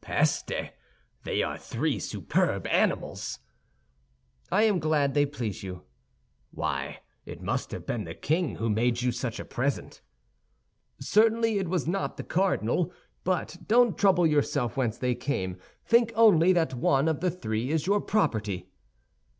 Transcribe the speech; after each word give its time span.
"Peste! 0.00 0.72
They 1.22 1.44
are 1.44 1.56
three 1.56 2.00
superb 2.00 2.66
animals!" 2.66 3.38
"I 4.50 4.64
am 4.64 4.80
glad 4.80 5.14
they 5.14 5.24
please 5.26 5.62
you." 5.62 5.84
"Why, 6.50 7.02
it 7.24 7.40
must 7.40 7.70
have 7.70 7.86
been 7.86 8.02
the 8.02 8.12
king 8.12 8.56
who 8.56 8.68
made 8.68 9.00
you 9.02 9.12
such 9.12 9.38
a 9.38 9.44
present." 9.44 10.00
"Certainly 10.98 11.58
it 11.58 11.68
was 11.68 11.86
not 11.86 12.16
the 12.16 12.24
cardinal; 12.24 12.92
but 13.22 13.58
don't 13.68 13.96
trouble 13.96 14.26
yourself 14.26 14.76
whence 14.76 14.98
they 14.98 15.14
come, 15.14 15.56
think 15.84 16.10
only 16.16 16.52
that 16.52 16.74
one 16.74 17.06
of 17.06 17.20
the 17.20 17.30
three 17.30 17.70
is 17.70 17.86
your 17.86 18.00
property." 18.00 18.66